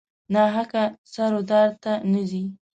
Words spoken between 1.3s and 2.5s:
و دار ته نه ځي.